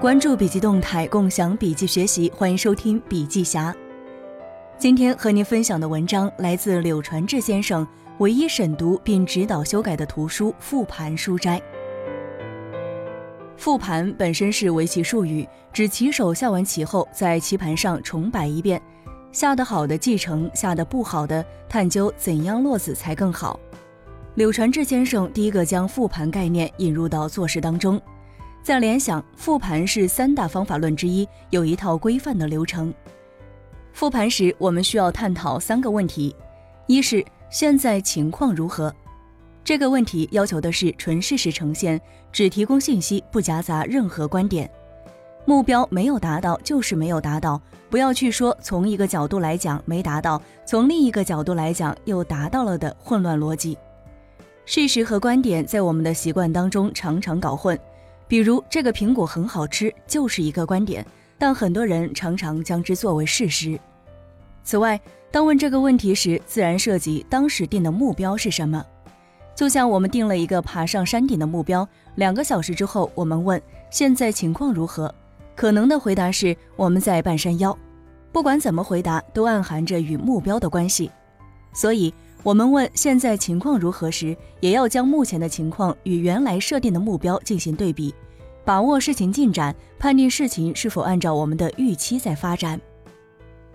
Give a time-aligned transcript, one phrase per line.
[0.00, 3.74] 关注笔记动态，共享笔记学习，欢迎收听笔记侠。
[4.78, 7.84] 今天和您分享的文章来自柳传志先生
[8.18, 11.58] 唯一审读并指导修改的图书《复盘书斋》。
[13.56, 18.80] 复盘本身是围棋术语，指棋手下完棋后，在棋盘上重摆一遍，
[19.32, 23.58] 下得好的继承，下得不好的探究怎样落子才更好。
[24.36, 28.00] 柳传志先生第一个将复盘概念引入到做事当中，
[28.68, 32.92] 在联想，复盘是三大方法论之一，有一套规范的流程。
[33.94, 36.36] 复盘时，我们需要探讨三个问题：
[36.86, 38.94] 一是现在情况如何？
[39.64, 41.98] 这个问题要求的是纯事实呈现，
[42.30, 44.70] 只提供信息，不夹杂任何观点。
[45.46, 53.78] 目标没有达到就是没有达到，不要去说从一个角度来讲没达到，从另一个角度来讲又达到了的混乱逻辑。
[54.66, 57.80] 事实和观点在我们的习惯当中常常搞混，
[58.28, 61.04] 比如这个苹果很好吃就是一个观点，
[61.38, 63.80] 但很多人常常将之作为事实。
[64.62, 68.84] 此外，当问这个问题时，自然涉及当时定的目标是什么。
[69.54, 75.12] 就像我们定了一个爬上山顶的目标，两个小时之后我们问现在情况如何，
[75.56, 77.76] 可能的回答是我们在半山腰。
[78.30, 81.10] 不管怎么回答，都暗含着与目标的关系，
[81.72, 82.12] 所以。
[82.48, 88.14] 我们问现在情况如何时，也要将目前的情况与原来设定的目标进行对比，
[88.64, 92.80] 把握事情进展，判定事情是否按照我们的预期在发展。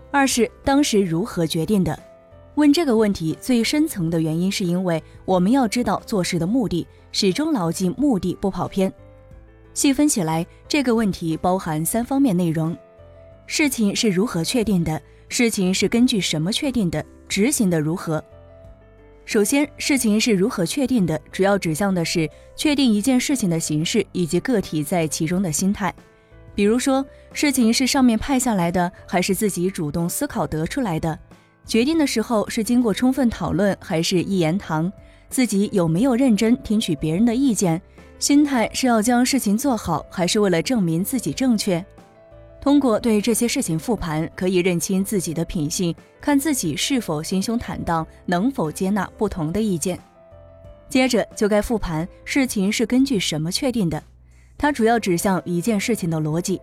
[0.09, 1.95] 二是当时如何决定的？
[2.55, 8.91] 问这个问题最深层的原因，是因为我们要知道做事的目的，始终牢记目的不跑偏。
[9.75, 12.75] 细分起来，这个问题包含三方面内容：
[13.45, 14.99] 事情是如何确定的？
[15.29, 17.05] 事情是根据什么确定的？
[17.29, 18.23] 执行的如何？
[19.25, 25.93] 首先，事情是如何确定的，主要指向的是确定一件事情的形式以及个体在其中的心态。
[26.53, 31.17] 比如说，事情是上面派下来的，还是自己主动思考得出来的？
[31.65, 34.91] 决定的时候是经过充分讨论，还是一言堂？
[35.29, 37.81] 自己有没有认真听取别人的意见？
[38.19, 41.83] 心态是要将事情做好，还是为了证明自己正确？
[42.63, 49.99] 通过对这些事情复盘，可以认清自己的品性，看自己是否心胸坦荡，能否接纳不同的意见。
[50.87, 54.01] 接着就该复盘事情是根据什么确定的，
[54.57, 56.61] 它主要指向一件事情的逻辑。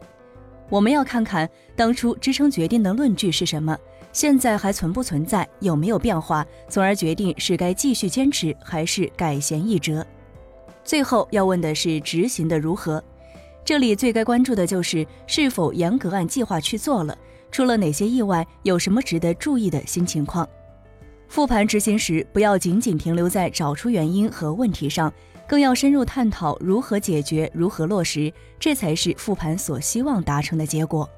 [0.70, 1.46] 我们要看看
[1.76, 3.76] 当初支撑决定的论据是什么，
[4.10, 10.06] 现在还存不存在，有没有变化，从而决定是该继续坚持还是改弦易辙。
[10.82, 13.04] 最后要问的是执行的如何。
[13.70, 17.16] 这里最该关注的就是是否严格按计划去做了，
[17.52, 20.44] 出了哪些意外，有什么值得注意的新情况。
[21.28, 25.14] 复盘执行时，不要仅仅停留在找出原因和问题上，
[25.46, 31.08] 更要深入探讨如何解决、如何落实，这才是复盘所希望达成的结果。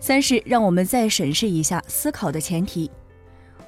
[0.00, 2.90] 三是让我们再审视一下思考的前提，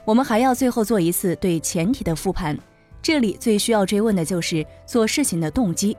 [0.07, 2.59] 我们还要最后做一次对前提的复盘。
[3.03, 5.95] 这里最需要追问的就是做事情的动机。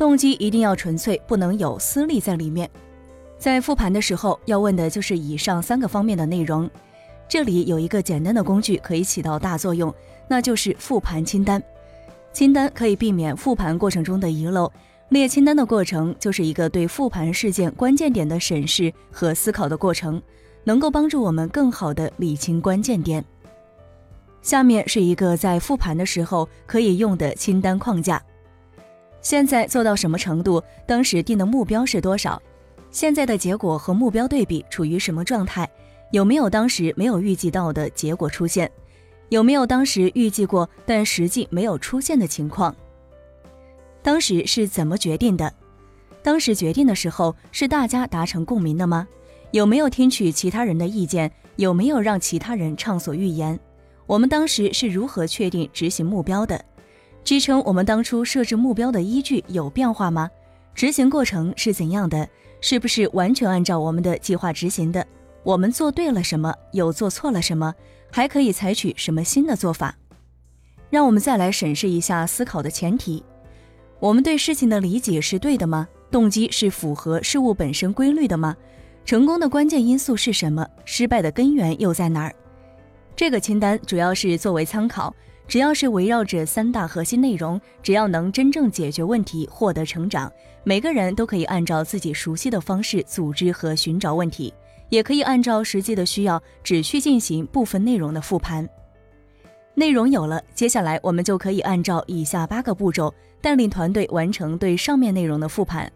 [0.00, 2.70] 动机一定要纯粹，不能有私利在里面。
[3.38, 6.68] 在复盘的时候，要问的就是以上三个方面的内容。
[7.28, 9.94] 这里有一个简单的工具可以起到大作用，
[10.26, 11.62] 那就是复盘清单。
[12.32, 14.72] 清单可以避免复盘过程中的遗漏。
[15.10, 20.22] 列清单的过程就是一个对复盘事件关键点的审视和思考的过程，
[20.64, 23.22] 能够帮助我们更好的理清关键点。
[24.40, 28.22] 下面是一个在复盘的时候可以用的清单框架。
[29.22, 30.62] 现在做到什么程度？
[30.86, 32.40] 当时定的目标是多少？
[32.90, 35.68] 现在的结果和目标对比处于什么状态？
[36.10, 38.70] 有没有当时没有预计到的结果出现？
[39.28, 42.74] 有没有当时预计过但实际没有出现的情况？
[44.02, 45.52] 当时是怎么决定的？
[46.22, 49.06] 当时决定的时候是大家达成共鸣的吗？
[49.52, 51.30] 有没有听取其他人的意见？
[51.56, 53.58] 有没有让其他人畅所欲言？
[54.06, 56.64] 我们当时是如何确定执行目标的？
[57.22, 60.28] 支撑我们当初设置目标的依据有变化吗？
[60.74, 62.28] 执行过程是怎样的？
[62.60, 65.06] 是不是完全按照我们的计划执行的？
[65.42, 66.54] 我们做对了什么？
[66.72, 67.74] 有做错了什么？
[68.10, 69.96] 还可以采取什么新的做法？
[70.90, 73.22] 让我们再来审视一下思考的前提：
[74.00, 75.86] 我们对事情的理解是对的吗？
[76.10, 78.56] 动机是符合事物本身规律的吗？
[79.04, 80.66] 成功的关键因素是什么？
[80.84, 82.34] 失败的根源又在哪儿？
[83.14, 85.14] 这个清单主要是作为参考。
[85.50, 90.32] 只要是围绕着三大核心内容，只要能真正解决问题、获得成长，
[90.62, 94.54] 每个人都可以按照自己熟悉的方式组织和寻找问题，
[94.90, 98.68] 也可以按照实际的需要只需进行部分内容的复盘。
[99.74, 105.90] 内容有了，接下来我们就可以按照以下八个步骤带领团队完成对上面内容的复盘。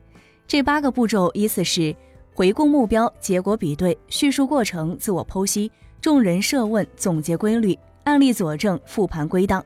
[0.48, 1.94] 这八个步骤依次是：
[2.34, 5.70] 回顾目标、结果比对、叙述过程、自我剖析、
[6.00, 9.64] 众人设问、总结规律、案例佐证、复盘归档。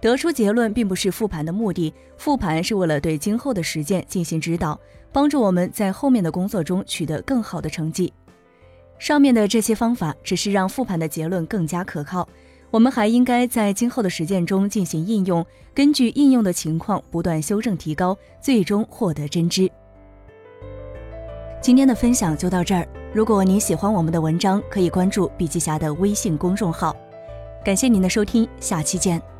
[0.00, 4.80] 得出结论并不是复盘的目的，复盘是为了对今后的实践进行指导，
[5.12, 8.10] 帮助我们在后面的工作中取得更好的成绩。
[8.98, 12.26] 上面的这些方法只是让复盘的结论更加可靠，
[12.70, 15.44] 我们还应该在今后的实践中进行应用，
[15.74, 19.70] 根据应用的情况不断修正提高，最终获得真知。
[21.60, 26.96] 今天的分享就到这儿，如果你喜欢我们的文章，可以关注笔记侠的微信公众号。
[27.62, 29.39] 感谢您的收听，下期见。